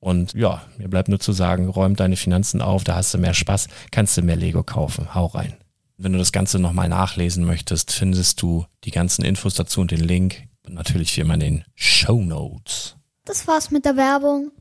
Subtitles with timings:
[0.00, 3.34] Und ja, mir bleibt nur zu sagen, räum deine Finanzen auf, da hast du mehr
[3.34, 5.14] Spaß, kannst du mehr Lego kaufen.
[5.14, 5.54] Hau rein.
[5.96, 10.00] Wenn du das Ganze nochmal nachlesen möchtest, findest du die ganzen Infos dazu und den
[10.00, 10.44] Link.
[10.64, 12.96] Und natürlich wie immer in den Show Notes.
[13.24, 14.52] Das war's mit der Werbung.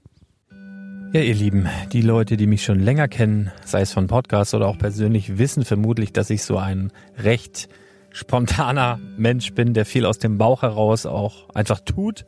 [1.13, 4.67] Ja, ihr Lieben, die Leute, die mich schon länger kennen, sei es von Podcasts oder
[4.67, 7.69] auch persönlich, wissen vermutlich, dass ich so ein recht
[8.11, 12.25] spontaner Mensch bin, der viel aus dem Bauch heraus auch einfach tut.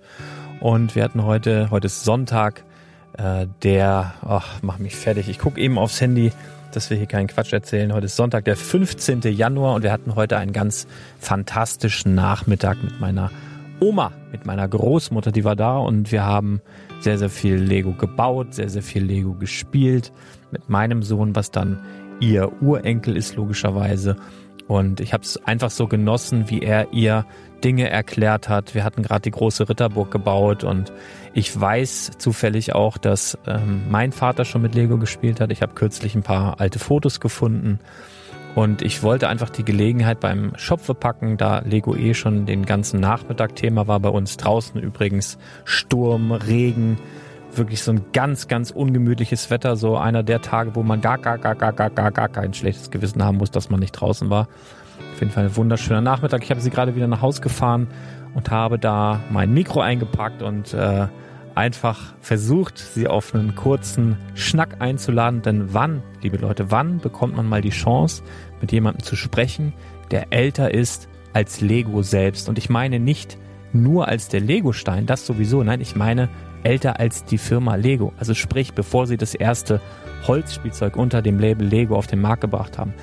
[0.61, 2.63] Und wir hatten heute, heute ist Sonntag,
[3.17, 5.29] äh, der, ach, mach mich fertig.
[5.29, 6.31] Ich gucke eben aufs Handy,
[6.71, 7.93] dass wir hier keinen Quatsch erzählen.
[7.93, 9.21] Heute ist Sonntag, der 15.
[9.21, 10.87] Januar und wir hatten heute einen ganz
[11.19, 13.31] fantastischen Nachmittag mit meiner
[13.79, 16.61] Oma, mit meiner Großmutter, die war da und wir haben
[16.99, 20.11] sehr, sehr viel Lego gebaut, sehr, sehr viel Lego gespielt
[20.51, 21.79] mit meinem Sohn, was dann
[22.19, 24.17] ihr Urenkel ist logischerweise.
[24.69, 27.25] Und ich habe es einfach so genossen, wie er ihr
[27.63, 28.75] Dinge erklärt hat.
[28.75, 30.93] Wir hatten gerade die große Ritterburg gebaut und
[31.33, 35.51] ich weiß zufällig auch, dass ähm, mein Vater schon mit Lego gespielt hat.
[35.51, 37.79] Ich habe kürzlich ein paar alte Fotos gefunden
[38.53, 42.99] und ich wollte einfach die Gelegenheit beim Schopfe packen, da Lego eh schon den ganzen
[42.99, 46.99] Nachmittag Thema war bei uns draußen übrigens Sturm, Regen,
[47.59, 51.37] wirklich so ein ganz, ganz ungemütliches Wetter, so einer der Tage, wo man gar, gar,
[51.37, 54.47] gar, gar, gar, gar, gar kein schlechtes Gewissen haben muss, dass man nicht draußen war.
[55.13, 56.43] Auf jeden Fall ein wunderschöner Nachmittag.
[56.43, 57.87] Ich habe sie gerade wieder nach Hause gefahren
[58.33, 61.07] und habe da mein Mikro eingepackt und äh,
[61.55, 65.41] einfach versucht, sie auf einen kurzen Schnack einzuladen.
[65.41, 68.23] Denn wann, liebe Leute, wann bekommt man mal die Chance,
[68.61, 69.73] mit jemandem zu sprechen,
[70.11, 72.49] der älter ist als Lego selbst?
[72.49, 73.37] Und ich meine nicht
[73.73, 75.63] nur als der Lego-Stein, das sowieso.
[75.63, 76.29] Nein, ich meine
[76.63, 78.13] älter als die Firma Lego.
[78.17, 79.81] Also sprich, bevor sie das erste
[80.27, 82.93] Holzspielzeug unter dem Label Lego auf den Markt gebracht haben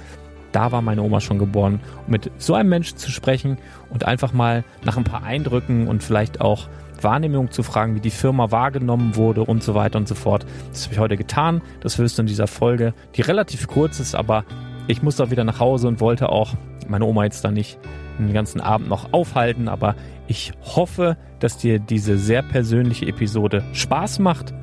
[0.56, 1.80] da war meine Oma schon geboren.
[2.06, 3.58] Und mit so einem Menschen zu sprechen
[3.90, 6.68] und einfach mal nach ein paar Eindrücken und vielleicht auch
[7.02, 10.46] Wahrnehmung zu fragen, wie die Firma wahrgenommen wurde und so weiter und so fort.
[10.70, 11.60] Das habe ich heute getan.
[11.80, 14.46] Das wirst du in dieser Folge, die relativ kurz ist, aber
[14.86, 16.54] ich musste auch wieder nach Hause und wollte auch
[16.88, 17.78] meine Oma jetzt da nicht
[18.18, 19.94] den ganzen Abend noch aufhalten, aber
[20.26, 24.54] ich hoffe, dass dir diese sehr persönliche Episode Spaß macht,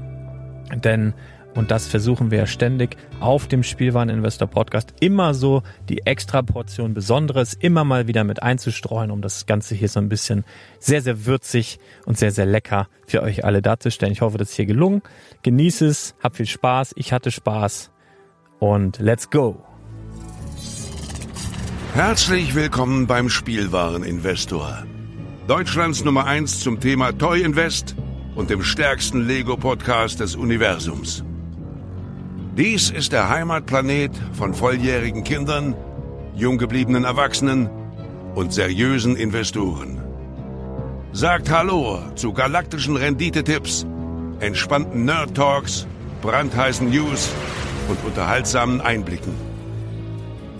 [0.83, 1.13] denn
[1.55, 6.93] und das versuchen wir ja ständig auf dem Spielwareninvestor Podcast immer so die extra Portion
[6.93, 10.45] Besonderes immer mal wieder mit einzustreuen, um das Ganze hier so ein bisschen
[10.79, 14.13] sehr, sehr würzig und sehr, sehr lecker für euch alle darzustellen.
[14.13, 15.01] Ich hoffe, das ist hier gelungen.
[15.43, 16.93] Genieß es, hab viel Spaß.
[16.95, 17.91] Ich hatte Spaß
[18.59, 19.63] und let's go.
[21.93, 24.83] Herzlich willkommen beim Spielwareninvestor.
[25.45, 27.95] Deutschlands Nummer eins zum Thema Toy Invest
[28.33, 31.23] und dem stärksten Lego-Podcast des Universums.
[32.57, 35.75] Dies ist der Heimatplanet von volljährigen Kindern,
[36.33, 37.69] jung gebliebenen Erwachsenen
[38.33, 40.01] und seriösen Investoren.
[41.11, 43.85] Sagt Hallo zu galaktischen Renditetipps,
[44.39, 45.85] entspannten Nerd Talks,
[46.23, 47.29] brandheißen News
[47.87, 49.52] und unterhaltsamen Einblicken.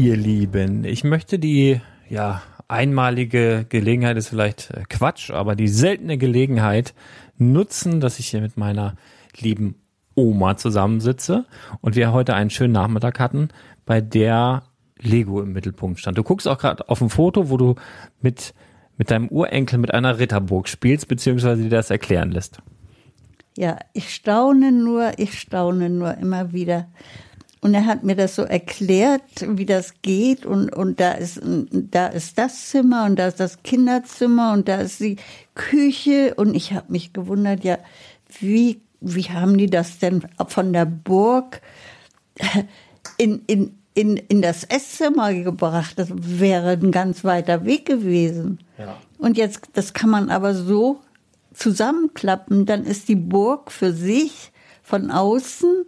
[0.00, 6.16] Ihr Lieben, ich möchte die ja einmalige Gelegenheit ist vielleicht äh, Quatsch, aber die seltene
[6.16, 6.94] Gelegenheit
[7.36, 8.96] nutzen, dass ich hier mit meiner
[9.36, 9.74] lieben
[10.14, 11.44] Oma zusammensitze
[11.82, 13.48] und wir heute einen schönen Nachmittag hatten,
[13.84, 14.62] bei der
[14.98, 16.16] Lego im Mittelpunkt stand.
[16.16, 17.74] Du guckst auch gerade auf ein Foto, wo du
[18.22, 18.54] mit,
[18.96, 22.62] mit deinem Urenkel mit einer Ritterburg spielst, beziehungsweise dir das erklären lässt.
[23.54, 26.88] Ja, ich staune nur, ich staune nur immer wieder.
[27.62, 30.46] Und er hat mir das so erklärt, wie das geht.
[30.46, 34.76] Und, und da, ist, da ist das Zimmer und da ist das Kinderzimmer und da
[34.76, 35.16] ist die
[35.54, 36.34] Küche.
[36.36, 37.78] Und ich habe mich gewundert, ja,
[38.40, 41.60] wie wie haben die das denn von der Burg
[43.16, 45.98] in, in, in, in das Esszimmer gebracht?
[45.98, 48.58] Das wäre ein ganz weiter Weg gewesen.
[48.78, 48.96] Ja.
[49.18, 51.00] Und jetzt, das kann man aber so
[51.52, 54.52] zusammenklappen, dann ist die Burg für sich
[54.82, 55.84] von außen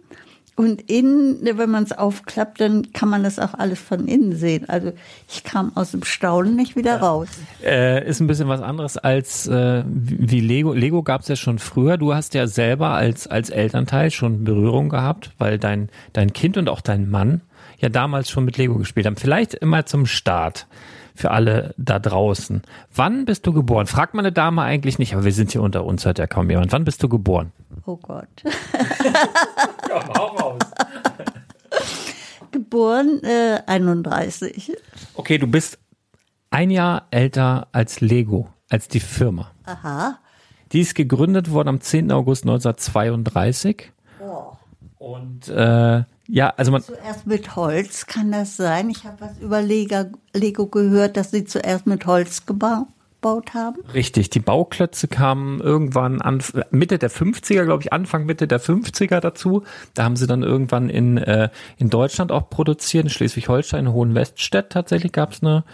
[0.55, 4.69] und innen, wenn man es aufklappt, dann kann man das auch alles von innen sehen.
[4.69, 4.93] Also
[5.27, 6.97] ich kam aus dem Staunen nicht wieder ja.
[6.97, 7.27] raus.
[7.63, 10.73] Äh, ist ein bisschen was anderes als äh, wie Lego.
[10.73, 11.97] Lego gab es ja schon früher.
[11.97, 16.69] Du hast ja selber als, als Elternteil schon Berührung gehabt, weil dein, dein Kind und
[16.69, 17.41] auch dein Mann
[17.79, 19.17] ja damals schon mit Lego gespielt haben.
[19.17, 20.67] Vielleicht immer zum Start
[21.15, 22.61] für alle da draußen.
[22.93, 23.87] Wann bist du geboren?
[23.87, 26.71] Fragt meine Dame eigentlich nicht, aber wir sind hier unter uns, hört ja kaum jemand.
[26.71, 27.51] Wann bist du geboren?
[27.85, 28.27] Oh Gott.
[29.89, 30.61] Komm, hau raus.
[32.51, 34.73] Geboren äh, 31.
[35.15, 35.79] Okay, du bist
[36.51, 39.51] ein Jahr älter als Lego, als die Firma.
[39.65, 40.19] Aha.
[40.71, 42.11] Die ist gegründet worden am 10.
[42.11, 43.91] August 1932.
[44.19, 44.53] Oh.
[44.97, 46.81] Und äh, ja, also man.
[46.81, 48.89] Zuerst mit Holz, kann das sein?
[48.89, 52.87] Ich habe was über Lego, Lego gehört, dass sie zuerst mit Holz gebaut
[53.53, 53.81] haben?
[53.93, 56.41] Richtig, die Bauklötze kamen irgendwann an,
[56.71, 59.63] Mitte der 50er, glaube ich, Anfang Mitte der 50er dazu.
[59.93, 64.69] Da haben sie dann irgendwann in, äh, in Deutschland auch produziert, in Schleswig-Holstein, in Hohenweststedt
[64.71, 65.65] tatsächlich gab es eine,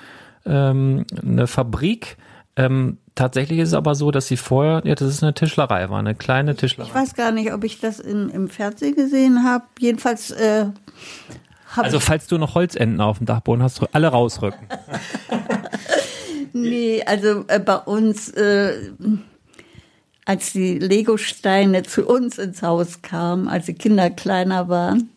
[0.46, 2.18] ähm, eine Fabrik.
[2.56, 5.99] Ähm, tatsächlich ist es aber so, dass sie vorher, ja, das ist eine Tischlerei, war
[5.99, 6.89] eine kleine Tischlerei.
[6.89, 9.65] Ich weiß gar nicht, ob ich das in, im Fernsehen gesehen habe.
[9.77, 10.67] Jedenfalls äh,
[11.75, 14.67] also falls du noch Holzenden auf dem Dachboden hast, alle rausrücken.
[16.51, 18.73] Nee, also äh, bei uns, äh,
[20.25, 25.11] als die Legosteine zu uns ins Haus kamen, als die Kinder kleiner waren,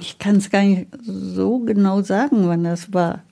[0.00, 3.22] ich kann es gar nicht so genau sagen, wann das war.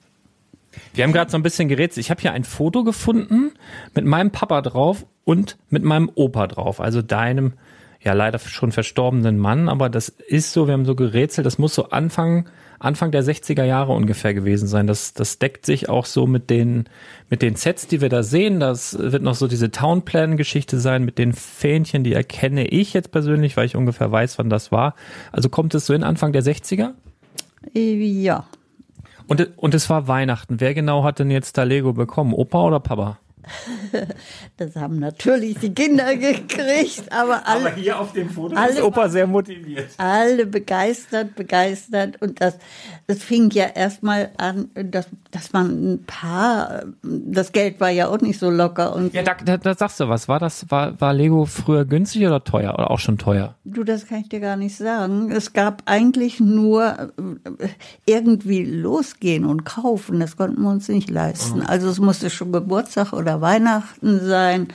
[0.94, 2.04] Wir haben gerade so ein bisschen gerätselt.
[2.04, 3.52] Ich habe hier ein Foto gefunden
[3.94, 7.54] mit meinem Papa drauf und mit meinem Opa drauf, also deinem
[8.02, 11.74] ja leider schon verstorbenen Mann, aber das ist so, wir haben so gerätselt, das muss
[11.74, 12.48] so Anfang
[12.80, 14.86] Anfang der 60er Jahre ungefähr gewesen sein.
[14.86, 16.88] Das, das deckt sich auch so mit den,
[17.28, 18.58] mit den Sets, die wir da sehen.
[18.58, 23.58] Das wird noch so diese Townplan-Geschichte sein mit den Fähnchen, die erkenne ich jetzt persönlich,
[23.58, 24.94] weil ich ungefähr weiß, wann das war.
[25.30, 26.92] Also kommt es so in Anfang der 60er?
[27.74, 28.46] Ja.
[29.30, 30.58] Und, und es war Weihnachten.
[30.58, 32.34] Wer genau hat denn jetzt da Lego bekommen?
[32.34, 33.20] Opa oder Papa?
[34.56, 39.08] Das haben natürlich die Kinder gekriegt, aber alle, hier auf dem Foto alle- ist Opa
[39.08, 39.88] sehr motiviert.
[39.96, 42.20] alle begeistert, begeistert.
[42.20, 42.58] Und das,
[43.06, 48.20] das fing ja erstmal an, dass, dass man ein paar, das Geld war ja auch
[48.20, 48.94] nicht so locker.
[48.94, 50.28] Und Ja, da, da, da sagst du was.
[50.28, 52.74] War das, war, war Lego früher günstig oder teuer?
[52.74, 53.54] Oder auch schon teuer?
[53.64, 55.30] du, das kann ich dir gar nicht sagen.
[55.30, 57.10] Es gab eigentlich nur
[57.58, 57.68] äh,
[58.04, 60.20] irgendwie losgehen und kaufen.
[60.20, 61.62] Das konnten wir uns nicht leisten.
[61.62, 64.68] Also es musste schon Geburtstag oder Weihnachten sein.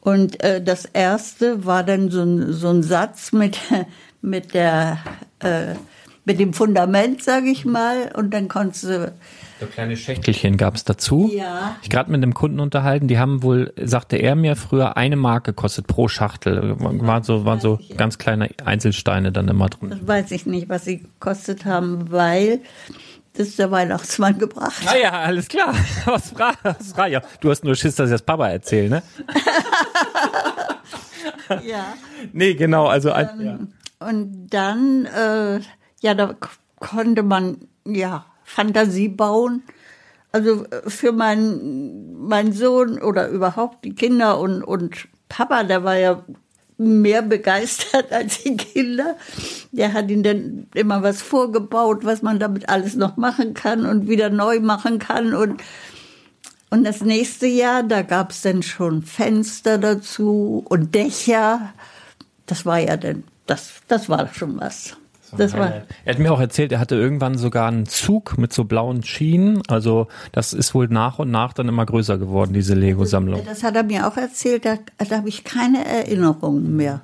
[0.00, 3.58] Und äh, das erste war dann so ein, so ein Satz mit,
[4.22, 4.98] mit der,
[5.40, 5.74] äh,
[6.24, 8.12] mit dem Fundament, sage ich mal.
[8.14, 9.12] Und dann konntest du,
[9.60, 11.30] So kleine Schächtelchen gab es dazu.
[11.34, 11.76] Ja.
[11.82, 15.44] Ich gerade mit einem Kunden unterhalten, die haben wohl, sagte er mir, früher eine Mark
[15.44, 16.76] gekostet pro Schachtel.
[16.78, 19.90] Waren so, waren so ganz kleine Einzelsteine dann immer drin.
[19.90, 22.60] das weiß ich nicht, was sie gekostet haben, weil
[23.36, 24.82] das ist der Weihnachtsmann gebracht.
[24.86, 25.74] Ah ja, alles klar.
[26.04, 27.22] Was frage was frag, ja.
[27.40, 29.02] Du hast nur Schiss, dass ich das Papa erzähle, ne?
[31.64, 31.94] Ja.
[32.32, 33.58] Nee, genau, also ein, ja.
[33.98, 35.60] Und dann, äh,
[36.00, 36.34] ja, da
[36.80, 39.62] konnte man ja Fantasie bauen.
[40.32, 45.96] Also äh, für meinen meinen Sohn oder überhaupt die Kinder und, und Papa, der war
[45.96, 46.24] ja
[46.78, 49.16] mehr begeistert als die Kinder.
[49.72, 54.08] Der hat ihnen dann immer was vorgebaut, was man damit alles noch machen kann und
[54.08, 55.34] wieder neu machen kann.
[55.34, 55.62] Und,
[56.70, 61.72] und das nächste Jahr, da gab es dann schon Fenster dazu und Dächer.
[62.46, 64.96] Das war ja dann, das, das war schon was.
[65.36, 68.64] Das war, Er hat mir auch erzählt, er hatte irgendwann sogar einen Zug mit so
[68.64, 69.62] blauen Schienen.
[69.68, 73.42] Also das ist wohl nach und nach dann immer größer geworden, diese Lego-Sammlung.
[73.44, 77.02] das hat er mir auch erzählt, da, da habe ich keine Erinnerungen mehr.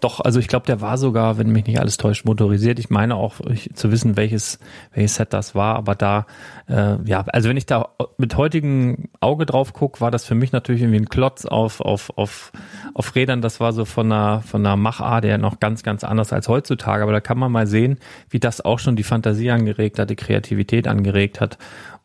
[0.00, 2.78] Doch, also ich glaube, der war sogar, wenn mich nicht alles täuscht, motorisiert.
[2.78, 4.58] Ich meine auch ich, zu wissen, welches,
[4.92, 6.26] welches Set das war, aber da,
[6.68, 10.52] äh, ja, also wenn ich da mit heutigem Auge drauf gucke, war das für mich
[10.52, 12.52] natürlich irgendwie ein Klotz auf, auf, auf,
[12.94, 13.42] auf Rädern.
[13.42, 17.02] Das war so von einer, von einer Machart der noch ganz, ganz anders als heutzutage.
[17.02, 17.98] Aber da kann man mal sehen,
[18.30, 21.58] wie das auch schon die Fantasie angeregt hat, die Kreativität angeregt hat.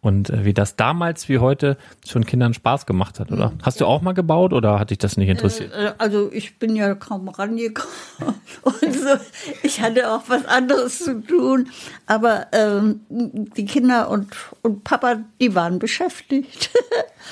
[0.05, 3.53] Und äh, wie das damals wie heute schon Kindern Spaß gemacht hat, oder?
[3.63, 5.74] Hast du auch mal gebaut oder hat dich das nicht interessiert?
[5.74, 7.89] Äh, Also ich bin ja kaum rangekommen
[8.62, 9.15] und so.
[9.63, 11.69] Ich hatte auch was anderes zu tun,
[12.05, 14.27] aber ähm, die Kinder und,
[14.62, 16.69] und Papa, die waren beschäftigt.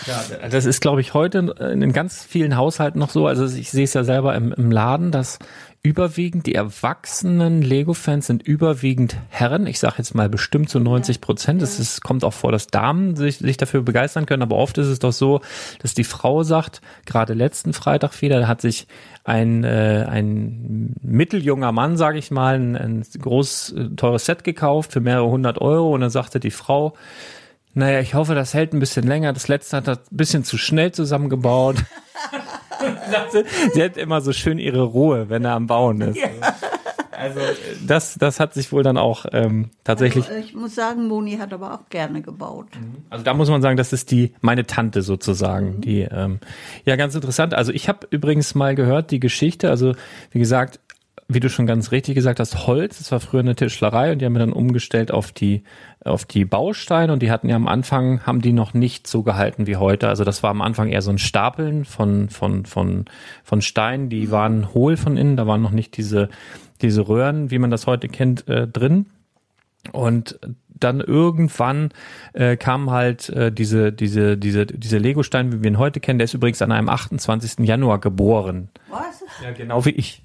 [0.07, 3.27] Ja, das ist, glaube ich, heute in ganz vielen Haushalten noch so.
[3.27, 5.37] Also ich sehe es ja selber im, im Laden, dass
[5.85, 9.67] überwiegend die erwachsenen Lego-Fans sind überwiegend Herren.
[9.67, 11.61] Ich sage jetzt mal bestimmt zu 90 Prozent.
[11.61, 14.43] Es ist, kommt auch vor, dass Damen sich, sich dafür begeistern können.
[14.43, 15.41] Aber oft ist es doch so,
[15.79, 18.87] dass die Frau sagt, gerade letzten Freitag wieder, da hat sich
[19.25, 24.93] ein, äh, ein mitteljunger Mann, sage ich mal, ein, ein groß äh, teures Set gekauft
[24.93, 25.93] für mehrere hundert Euro.
[25.93, 26.93] Und dann sagte die Frau,
[27.73, 29.33] naja, ich hoffe, das hält ein bisschen länger.
[29.33, 31.75] Das letzte hat er ein bisschen zu schnell zusammengebaut.
[33.11, 36.19] Sagte, Sie hat immer so schön ihre Ruhe, wenn er am Bauen ist.
[37.23, 37.39] Also
[37.87, 40.25] das, das hat sich wohl dann auch ähm, tatsächlich.
[40.39, 42.67] Ich muss sagen, Moni hat aber auch gerne gebaut.
[43.09, 45.79] Also da muss man sagen, das ist die meine Tante sozusagen.
[45.79, 46.39] Die ähm,
[46.85, 47.53] ja ganz interessant.
[47.53, 49.69] Also ich habe übrigens mal gehört die Geschichte.
[49.69, 49.93] Also
[50.31, 50.79] wie gesagt,
[51.27, 52.97] wie du schon ganz richtig gesagt hast, Holz.
[52.97, 55.63] Das war früher eine Tischlerei und die haben wir dann umgestellt auf die
[56.03, 59.67] auf die Bausteine und die hatten ja am Anfang haben die noch nicht so gehalten
[59.67, 60.09] wie heute.
[60.09, 63.05] Also das war am Anfang eher so ein Stapeln von von von
[63.43, 64.09] von Steinen.
[64.09, 65.37] Die waren hohl von innen.
[65.37, 66.29] Da waren noch nicht diese
[66.81, 69.05] diese Röhren, wie man das heute kennt, äh, drin.
[69.91, 70.39] Und
[70.83, 71.89] dann irgendwann
[72.33, 76.19] äh, kam halt äh, diese, diese, diese, diese Lego-Stein, wie wir ihn heute kennen.
[76.19, 77.59] Der ist übrigens an einem 28.
[77.59, 78.69] Januar geboren.
[78.89, 79.23] Was?
[79.41, 80.23] Ja, genau wie ich.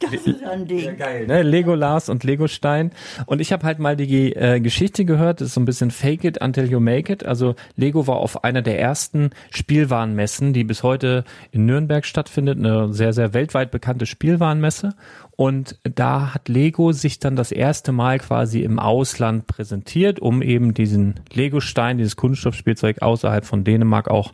[0.00, 0.96] Das ist ein Ding.
[0.96, 1.42] Geil, ne?
[1.42, 2.90] Legolas und Legostein.
[3.26, 6.24] Und ich habe halt mal die äh, Geschichte gehört, das ist so ein bisschen Fake
[6.24, 7.24] it until you make it.
[7.24, 12.92] Also Lego war auf einer der ersten Spielwarenmessen, die bis heute in Nürnberg stattfindet, eine
[12.92, 14.94] sehr, sehr weltweit bekannte Spielwarenmesse.
[15.36, 20.74] Und da hat Lego sich dann das erste Mal quasi im Ausland präsentiert, um eben
[20.74, 24.32] diesen Legostein, dieses Kunststoffspielzeug außerhalb von Dänemark auch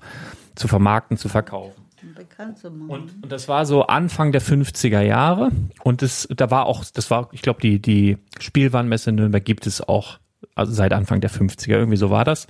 [0.54, 1.79] zu vermarkten, zu verkaufen.
[2.30, 2.90] Bekannt zu machen.
[2.90, 5.50] Und, und das war so Anfang der 50er Jahre.
[5.84, 9.66] Und das, da war auch, das war, ich glaube, die, die Spielwarenmesse in Nürnberg gibt
[9.66, 10.18] es auch
[10.54, 12.46] also seit Anfang der 50er, irgendwie so war das.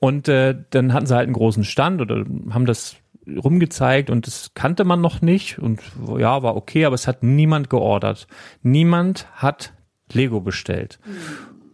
[0.00, 4.52] Und äh, dann hatten sie halt einen großen Stand oder haben das rumgezeigt und das
[4.54, 5.80] kannte man noch nicht und
[6.18, 8.26] ja, war okay, aber es hat niemand geordert.
[8.62, 9.72] Niemand hat
[10.12, 10.98] Lego bestellt.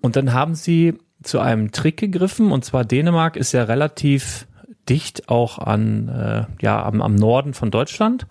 [0.00, 4.46] Und dann haben sie zu einem Trick gegriffen und zwar Dänemark ist ja relativ
[4.88, 8.26] dicht auch an äh, ja am, am Norden von Deutschland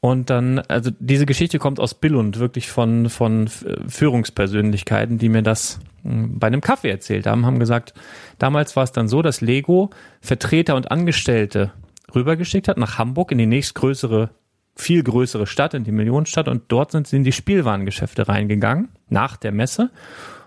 [0.00, 5.80] und dann also diese Geschichte kommt aus Billund wirklich von von Führungspersönlichkeiten die mir das
[6.02, 7.94] mh, bei einem Kaffee erzählt haben, haben gesagt,
[8.38, 11.72] damals war es dann so, dass Lego Vertreter und Angestellte
[12.14, 14.30] rübergeschickt hat nach Hamburg in die nächstgrößere,
[14.74, 19.36] viel größere Stadt, in die Millionenstadt und dort sind sie in die Spielwarengeschäfte reingegangen, nach
[19.36, 19.90] der Messe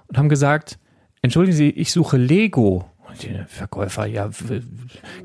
[0.07, 0.79] und haben gesagt,
[1.21, 2.85] entschuldigen Sie, ich suche Lego.
[3.21, 4.29] Die Verkäufer, ja,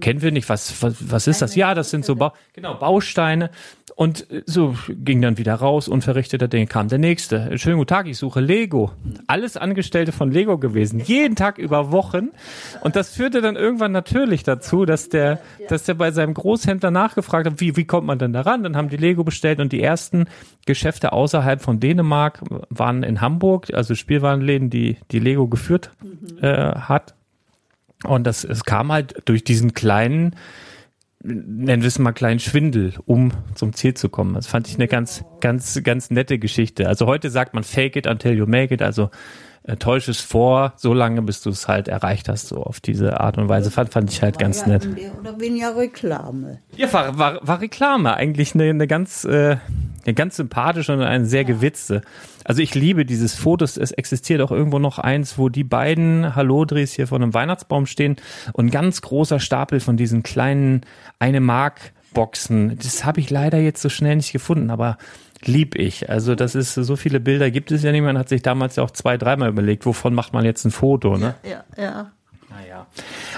[0.01, 1.55] kennen wir nicht, was, was, was ist das?
[1.55, 3.51] Ja, das sind so Bau, genau, Bausteine.
[3.97, 7.59] Und so ging dann wieder raus, unverrichteter Dinge kam der nächste.
[7.59, 8.93] Schönen guten Tag, ich suche Lego.
[9.27, 12.31] Alles Angestellte von Lego gewesen, jeden Tag über Wochen.
[12.81, 17.47] Und das führte dann irgendwann natürlich dazu, dass der, dass der bei seinem Großhändler nachgefragt
[17.47, 18.63] hat, wie, wie kommt man denn da ran?
[18.63, 20.27] Dann haben die Lego bestellt und die ersten
[20.65, 25.91] Geschäfte außerhalb von Dänemark waren in Hamburg, also Spielwarenläden, die, die Lego geführt
[26.41, 27.15] äh, hat.
[28.05, 30.37] Und das, es kam halt durch diesen kleinen,
[31.23, 34.35] nennen wir es mal kleinen Schwindel, um zum Ziel zu kommen.
[34.35, 36.89] Das fand ich eine ganz, ganz, ganz nette Geschichte.
[36.89, 39.11] Also heute sagt man fake it until you make it, also
[39.79, 43.39] täusch es vor, so lange, bis du es halt erreicht hast, so auf diese Art
[43.39, 43.71] und Weise.
[43.71, 44.87] Fand, fand ich halt ganz nett.
[44.95, 46.59] Mehr oder weniger Reklame.
[46.77, 49.57] Ja, war, war, war Reklame eigentlich eine, eine ganz, äh,
[50.05, 52.03] eine ganz sympathische und eine sehr gewitzte.
[52.45, 53.77] Also ich liebe dieses Fotos.
[53.77, 58.17] Es existiert auch irgendwo noch eins, wo die beiden Hallodris hier vor einem Weihnachtsbaum stehen
[58.53, 60.83] und ein ganz großer Stapel von diesen kleinen
[61.19, 62.77] eine Mark Boxen.
[62.77, 64.99] Das habe ich leider jetzt so schnell nicht gefunden, aber
[65.45, 66.11] lieb ich.
[66.11, 68.03] Also das ist so viele Bilder gibt es ja nicht.
[68.03, 71.17] Man hat sich damals ja auch zwei, dreimal überlegt, wovon macht man jetzt ein Foto,
[71.17, 71.35] ne?
[71.43, 72.13] Ja, ja.
[72.51, 72.89] Naja.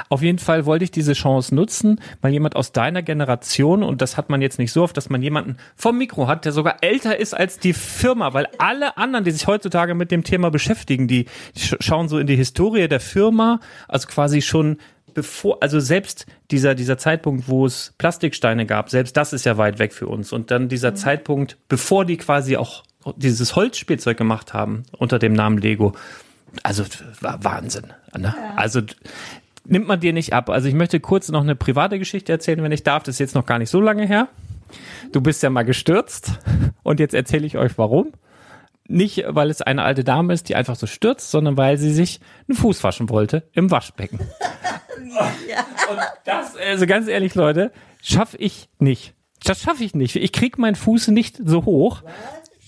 [0.09, 4.17] Auf jeden Fall wollte ich diese Chance nutzen, weil jemand aus deiner Generation, und das
[4.17, 7.19] hat man jetzt nicht so oft, dass man jemanden vom Mikro hat, der sogar älter
[7.21, 11.27] ist als die Firma, weil alle anderen, die sich heutzutage mit dem Thema beschäftigen, die
[11.55, 14.79] sch schauen so in die Historie der Firma, also quasi schon
[15.15, 19.79] bevor, also selbst dieser, dieser Zeitpunkt, wo es Plastiksteine gab, selbst das ist ja weit
[19.79, 20.33] weg für uns.
[20.33, 22.83] Und dann dieser Zeitpunkt, bevor die quasi auch
[23.17, 25.93] dieses Holzspielzeug gemacht haben unter dem Namen Lego.
[26.63, 26.85] Also
[27.21, 27.93] Wahnsinn.
[28.17, 28.35] Ne?
[28.57, 28.83] Also
[29.65, 30.51] nimmt man dir nicht ab.
[30.51, 33.03] Also ich möchte kurz noch eine private Geschichte erzählen, wenn ich darf.
[33.03, 34.29] Das ist jetzt noch gar nicht so lange her.
[35.13, 36.39] Du bist ja mal gestürzt
[36.83, 38.13] und jetzt erzähle ich euch warum.
[38.89, 42.21] Nicht, weil es eine alte Dame ist, die einfach so stürzt, sondern weil sie sich
[42.49, 44.21] einen Fuß waschen wollte im Waschbecken.
[44.99, 49.15] Und das, also ganz ehrlich, Leute, schaffe ich nicht.
[49.45, 50.17] Das schaffe ich nicht.
[50.17, 52.03] Ich krieg meinen Fuß nicht so hoch.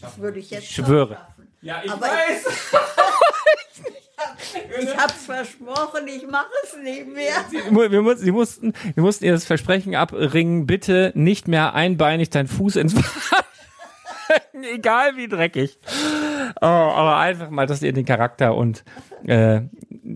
[0.00, 1.14] Das würde ich jetzt Ich schwöre.
[1.14, 1.48] schon schaffen.
[1.62, 2.06] Ja, ich Aber
[4.80, 7.32] Ich hab's versprochen, ich mache es nicht mehr.
[7.90, 12.48] wir, mu- sie mussten, wir mussten ihr das Versprechen abringen, bitte nicht mehr einbeinig deinen
[12.48, 13.44] Fuß ins Wasser.
[14.74, 15.78] Egal wie dreckig.
[16.60, 18.84] Oh, aber einfach mal, dass ihr den Charakter und
[19.26, 19.62] äh,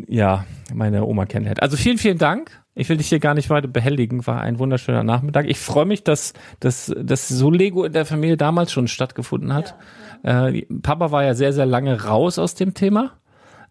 [0.07, 1.63] ja, meine Oma kennenlernt.
[1.63, 2.63] Also vielen, vielen Dank.
[2.75, 4.27] Ich will dich hier gar nicht weiter behelligen.
[4.27, 5.47] War ein wunderschöner Nachmittag.
[5.49, 9.75] Ich freue mich, dass, dass, dass so Lego in der Familie damals schon stattgefunden hat.
[10.23, 13.19] Äh, Papa war ja sehr, sehr lange raus aus dem Thema.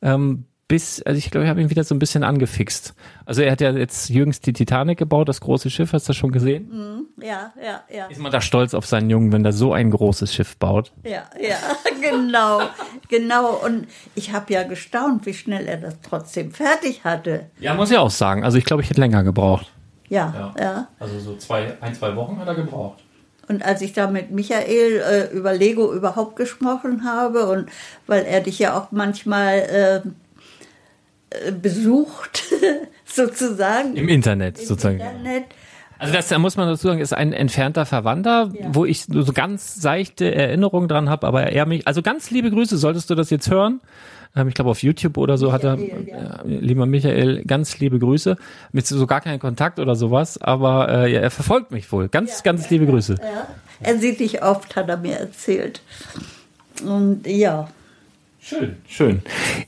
[0.01, 2.93] Ähm, bis, also ich glaube, ich habe ihn wieder so ein bisschen angefixt.
[3.25, 6.17] Also er hat ja jetzt jüngst die Titanic gebaut, das große Schiff, hast du das
[6.17, 7.07] schon gesehen?
[7.21, 8.07] Ja, ja, ja.
[8.07, 10.91] Ist man da stolz auf seinen Jungen, wenn er so ein großes Schiff baut?
[11.03, 11.57] Ja, ja,
[12.01, 12.61] genau,
[13.07, 13.53] genau.
[13.63, 17.45] Und ich habe ja gestaunt, wie schnell er das trotzdem fertig hatte.
[17.59, 18.43] Ja, muss ich auch sagen.
[18.43, 19.71] Also ich glaube, ich hätte länger gebraucht.
[20.09, 20.87] Ja, ja.
[20.99, 23.03] Also so zwei, ein, zwei Wochen hat er gebraucht.
[23.47, 25.01] Und als ich da mit Michael
[25.31, 27.69] äh, über Lego überhaupt gesprochen habe und
[28.05, 30.09] weil er dich ja auch manchmal äh,
[31.61, 32.43] besucht,
[33.05, 33.95] sozusagen.
[33.95, 34.99] Im Internet im sozusagen.
[34.99, 35.45] Internet.
[35.99, 39.75] Also das da muss man dazu sagen, ist ein entfernter Verwandter, wo ich so ganz
[39.75, 43.49] seichte Erinnerungen dran habe, aber er mich, also ganz liebe Grüße, solltest du das jetzt
[43.49, 43.81] hören.
[44.35, 46.41] Ähm, Ich glaube auf YouTube oder so hat er, Michael, ja.
[46.43, 48.37] äh, lieber Michael, ganz liebe Grüße.
[48.71, 52.09] Mit so gar keinen Kontakt oder sowas, aber äh, ja, er verfolgt mich wohl.
[52.09, 53.15] Ganz, ganz liebe Grüße.
[53.19, 53.47] Ja.
[53.81, 55.81] Er sieht dich oft, hat er mir erzählt.
[56.85, 57.69] Und ja,
[58.49, 59.21] Schön, schön.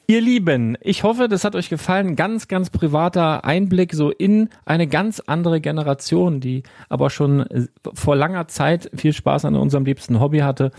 [0.08, 2.16] Ihr Lieben, ich hoffe, das hat euch gefallen.
[2.16, 8.16] Ganz, ganz privater Einblick so in eine ganz andere Generation, die aber schon äh, vor
[8.16, 10.72] langer Zeit viel Spaß an unserem liebsten Hobby hatte.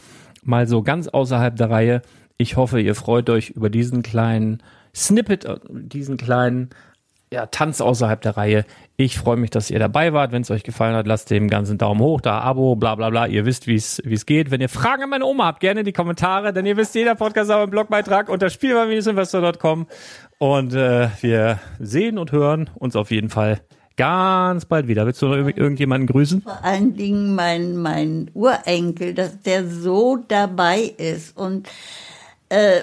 [0.42, 2.02] Mal so ganz außerhalb der Reihe.
[2.38, 4.62] Ich hoffe, ihr freut euch über diesen kleinen
[4.94, 6.70] Snippet, äh, diesen kleinen
[7.32, 8.64] ja, Tanz außerhalb der Reihe.
[8.96, 10.32] Ich freue mich, dass ihr dabei wart.
[10.32, 13.26] Wenn es euch gefallen hat, lasst dem ganzen Daumen hoch, da Abo, bla bla bla.
[13.26, 14.50] Ihr wisst, wie es geht.
[14.50, 17.14] Wenn ihr Fragen an meine Oma habt, gerne in die Kommentare, denn ihr wisst, jeder
[17.14, 19.86] Podcast hat einen Blogbeitrag unter spielbar-investor.com.
[20.38, 23.60] Und äh, wir sehen und hören uns auf jeden Fall
[23.96, 25.04] ganz bald wieder.
[25.06, 26.42] Willst du noch irg- irgendjemanden grüßen?
[26.42, 31.68] vor allen Dingen mein, mein Urenkel, dass der so dabei ist und
[32.50, 32.82] äh,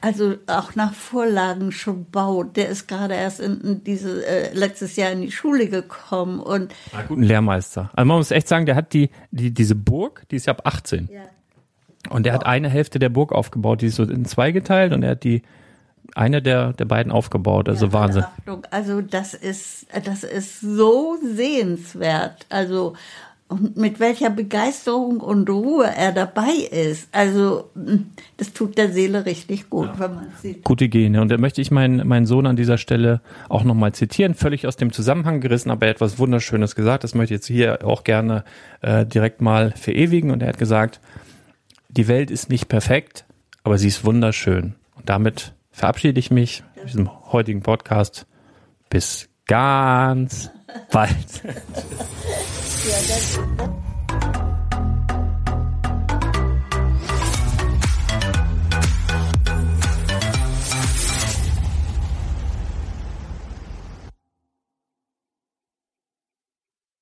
[0.00, 2.56] also auch nach Vorlagen schon baut.
[2.56, 6.74] Der ist gerade erst in, in diese äh, letztes Jahr in die Schule gekommen und
[6.92, 7.90] Einen guten Lehrmeister.
[7.94, 10.62] Also man muss echt sagen, der hat die, die diese Burg, die ist ja ab
[10.64, 11.08] 18.
[11.12, 11.22] ja,
[12.10, 15.04] Und er hat eine Hälfte der Burg aufgebaut, die ist so in zwei geteilt und
[15.04, 15.42] er hat die
[16.16, 17.68] eine der, der beiden aufgebaut.
[17.68, 18.24] Also Ja, Wahnsinn.
[18.24, 22.46] Achtung, also das ist, das ist so sehenswert.
[22.50, 22.94] Also
[23.48, 27.08] und mit welcher Begeisterung und Ruhe er dabei ist.
[27.12, 27.70] Also
[28.36, 30.64] das tut der Seele richtig gut, wenn man sieht.
[30.64, 31.20] Gute Gene.
[31.20, 34.76] Und da möchte ich meinen, meinen Sohn an dieser Stelle auch nochmal zitieren, völlig aus
[34.76, 37.04] dem Zusammenhang gerissen, aber er hat etwas Wunderschönes gesagt.
[37.04, 38.44] Das möchte ich jetzt hier auch gerne
[38.80, 40.30] äh, direkt mal verewigen.
[40.30, 41.00] Und er hat gesagt,
[41.90, 43.26] die Welt ist nicht perfekt,
[43.62, 44.74] aber sie ist wunderschön.
[44.96, 48.26] Und damit verabschiede ich mich in diesem heutigen Podcast.
[48.88, 50.50] Bis ganz
[50.90, 51.42] bald.
[52.86, 53.83] Ja, das, das